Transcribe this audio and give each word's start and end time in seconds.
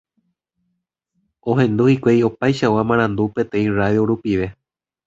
Ohendu 1.53 1.87
hikuái 1.91 2.17
opaichagua 2.31 2.87
marandu 2.95 3.31
peteĩ 3.37 3.65
radio 3.79 4.11
rupive. 4.15 4.53